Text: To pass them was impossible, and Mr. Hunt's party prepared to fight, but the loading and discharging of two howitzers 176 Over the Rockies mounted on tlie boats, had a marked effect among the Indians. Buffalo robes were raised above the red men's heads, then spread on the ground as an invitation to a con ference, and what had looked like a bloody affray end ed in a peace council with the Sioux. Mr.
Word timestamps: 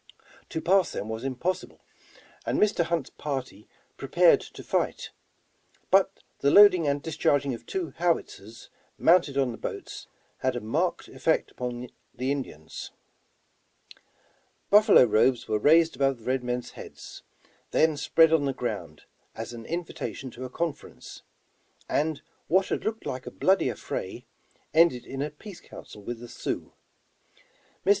To 0.49 0.59
pass 0.61 0.91
them 0.93 1.09
was 1.09 1.23
impossible, 1.23 1.79
and 2.43 2.57
Mr. 2.59 2.83
Hunt's 2.83 3.11
party 3.11 3.69
prepared 3.97 4.41
to 4.41 4.63
fight, 4.63 5.11
but 5.91 6.23
the 6.39 6.49
loading 6.49 6.87
and 6.87 7.03
discharging 7.03 7.53
of 7.53 7.67
two 7.67 7.91
howitzers 7.97 8.71
176 8.97 9.37
Over 9.37 9.37
the 9.37 9.37
Rockies 9.37 9.37
mounted 9.37 9.37
on 9.37 9.51
tlie 9.51 9.61
boats, 9.61 10.07
had 10.39 10.55
a 10.55 10.59
marked 10.59 11.07
effect 11.07 11.53
among 11.55 11.89
the 12.15 12.31
Indians. 12.31 12.89
Buffalo 14.71 15.03
robes 15.03 15.47
were 15.47 15.59
raised 15.59 15.95
above 15.95 16.17
the 16.17 16.25
red 16.25 16.43
men's 16.43 16.71
heads, 16.71 17.21
then 17.69 17.95
spread 17.95 18.33
on 18.33 18.45
the 18.45 18.53
ground 18.53 19.03
as 19.35 19.53
an 19.53 19.67
invitation 19.67 20.31
to 20.31 20.45
a 20.45 20.49
con 20.49 20.73
ference, 20.73 21.21
and 21.87 22.23
what 22.47 22.69
had 22.69 22.83
looked 22.83 23.05
like 23.05 23.27
a 23.27 23.31
bloody 23.31 23.69
affray 23.69 24.23
end 24.73 24.93
ed 24.93 25.05
in 25.05 25.21
a 25.21 25.29
peace 25.29 25.61
council 25.61 26.01
with 26.01 26.17
the 26.19 26.27
Sioux. 26.27 26.73
Mr. 27.85 27.89